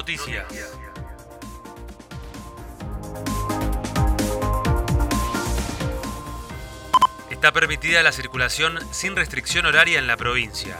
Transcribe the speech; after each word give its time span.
Noticias. 0.00 0.46
Está 7.28 7.52
permitida 7.52 8.02
la 8.02 8.10
circulación 8.10 8.78
sin 8.92 9.14
restricción 9.14 9.66
horaria 9.66 9.98
en 9.98 10.06
la 10.06 10.16
provincia. 10.16 10.78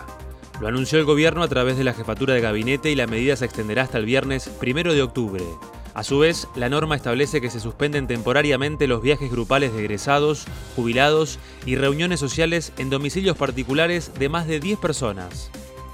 Lo 0.59 0.69
anunció 0.69 0.99
el 0.99 1.05
gobierno 1.05 1.43
a 1.43 1.49
través 1.49 1.77
de 1.77 1.85
la 1.85 1.93
jefatura 1.93 2.33
de 2.33 2.41
gabinete 2.41 2.91
y 2.91 2.95
la 2.95 3.07
medida 3.07 3.37
se 3.37 3.45
extenderá 3.45 3.83
hasta 3.83 3.99
el 3.99 4.07
viernes 4.07 4.51
1 4.63 4.95
de 4.95 5.03
octubre. 5.03 5.45
A 5.93 6.03
su 6.03 6.21
vez, 6.21 6.49
la 6.55 6.71
norma 6.71 6.97
establece 6.97 7.43
que 7.43 7.51
se 7.51 7.61
suspenden 7.61 8.07
temporariamente 8.07 8.87
los 8.87 9.03
viajes 9.03 9.31
grupales 9.31 9.75
de 9.75 9.81
egresados, 9.81 10.47
jubilados 10.77 11.39
y 11.67 11.77
reuniones 11.77 12.21
sociales 12.21 12.73
en 12.79 12.89
domicilios 12.89 13.37
particulares 13.37 14.13
de 14.19 14.31
más 14.31 14.47
de 14.47 14.61
10 14.61 14.79
personas. 14.79 15.51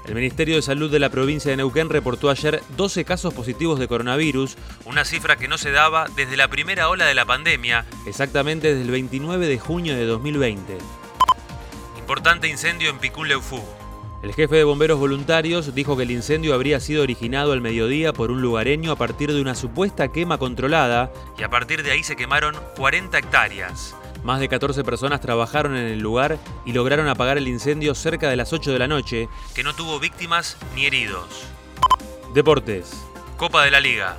El 0.07 0.15
Ministerio 0.15 0.55
de 0.55 0.61
Salud 0.61 0.89
de 0.89 0.99
la 0.99 1.09
provincia 1.09 1.51
de 1.51 1.57
Neuquén 1.57 1.89
reportó 1.89 2.29
ayer 2.29 2.63
12 2.77 3.03
casos 3.03 3.33
positivos 3.33 3.77
de 3.77 3.89
coronavirus, 3.89 4.55
una 4.85 5.03
cifra 5.03 5.35
que 5.35 5.49
no 5.49 5.57
se 5.57 5.71
daba 5.71 6.07
desde 6.15 6.37
la 6.37 6.47
primera 6.47 6.87
ola 6.87 7.05
de 7.05 7.13
la 7.13 7.25
pandemia, 7.25 7.85
exactamente 8.05 8.69
desde 8.69 8.83
el 8.83 8.91
29 8.91 9.47
de 9.47 9.59
junio 9.59 9.95
de 9.95 10.05
2020. 10.05 10.77
Importante 11.97 12.47
incendio 12.47 12.89
en 12.89 12.99
Picún 12.99 13.27
Leufú. 13.27 13.61
El 14.23 14.33
jefe 14.33 14.55
de 14.55 14.63
bomberos 14.63 14.97
voluntarios 14.97 15.75
dijo 15.75 15.97
que 15.97 16.03
el 16.03 16.11
incendio 16.11 16.53
habría 16.53 16.79
sido 16.79 17.03
originado 17.03 17.51
al 17.51 17.59
mediodía 17.59 18.13
por 18.13 18.31
un 18.31 18.41
lugareño 18.41 18.93
a 18.93 18.95
partir 18.95 19.33
de 19.33 19.41
una 19.41 19.55
supuesta 19.55 20.07
quema 20.07 20.37
controlada 20.37 21.11
y 21.37 21.43
a 21.43 21.49
partir 21.49 21.83
de 21.83 21.91
ahí 21.91 22.03
se 22.03 22.15
quemaron 22.15 22.55
40 22.77 23.17
hectáreas. 23.17 23.93
Más 24.23 24.39
de 24.39 24.49
14 24.49 24.83
personas 24.83 25.21
trabajaron 25.21 25.75
en 25.75 25.87
el 25.87 25.99
lugar 25.99 26.37
y 26.65 26.73
lograron 26.73 27.07
apagar 27.07 27.37
el 27.37 27.47
incendio 27.47 27.95
cerca 27.95 28.29
de 28.29 28.35
las 28.35 28.53
8 28.53 28.71
de 28.71 28.79
la 28.79 28.87
noche, 28.87 29.29
que 29.53 29.63
no 29.63 29.75
tuvo 29.75 29.99
víctimas 29.99 30.57
ni 30.75 30.85
heridos. 30.85 31.45
Deportes. 32.33 33.05
Copa 33.37 33.63
de 33.63 33.71
la 33.71 33.79
Liga. 33.79 34.17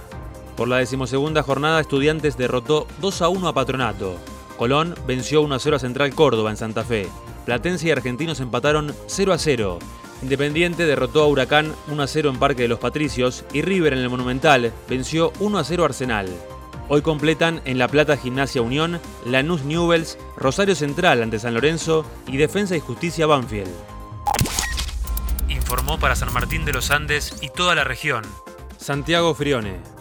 Por 0.57 0.69
la 0.69 0.79
decimosegunda 0.79 1.43
jornada, 1.43 1.81
Estudiantes 1.81 2.37
derrotó 2.37 2.87
2 3.01 3.23
a 3.23 3.29
1 3.29 3.49
a 3.49 3.55
Patronato. 3.55 4.17
Colón 4.57 4.95
venció 5.07 5.41
1 5.43 5.55
a 5.55 5.59
0 5.59 5.77
a 5.77 5.79
Central 5.79 6.15
Córdoba 6.15 6.51
en 6.51 6.57
Santa 6.57 6.85
Fe. 6.85 7.09
Platense 7.45 7.87
y 7.87 7.91
Argentinos 7.91 8.41
empataron 8.41 8.95
0 9.07 9.33
a 9.33 9.39
0. 9.39 9.79
Independiente 10.23 10.85
derrotó 10.85 11.23
a 11.23 11.27
Huracán 11.27 11.73
1 11.89 12.03
a 12.03 12.07
0 12.07 12.31
en 12.31 12.39
Parque 12.39 12.63
de 12.63 12.69
los 12.69 12.81
Patricios 12.81 13.45
y 13.53 13.63
River 13.63 13.93
en 13.93 14.01
el 14.01 14.11
Monumental 14.11 14.73
venció 14.89 15.33
1 15.39 15.59
a 15.59 15.65
0 15.65 15.83
a 15.85 15.87
Arsenal. 15.87 16.29
Hoy 16.91 17.03
completan 17.03 17.61
en 17.67 17.79
La 17.79 17.87
Plata 17.89 18.17
Gimnasia 18.17 18.63
Unión, 18.63 18.99
Lanús 19.27 19.63
Newells, 19.65 20.17
Rosario 20.37 20.75
Central 20.75 21.23
ante 21.23 21.39
San 21.39 21.53
Lorenzo 21.53 22.07
y 22.27 22.39
Defensa 22.39 22.77
y 22.77 22.81
Justicia 22.81 23.27
Banfield. 23.27 23.71
Informó 25.49 25.99
para 25.99 26.17
San 26.17 26.33
Martín 26.33 26.65
de 26.65 26.73
los 26.73 26.91
Andes 26.91 27.37
y 27.43 27.51
toda 27.51 27.75
la 27.75 27.85
región. 27.85 28.25
Santiago 28.79 29.35
Frione. 29.35 29.98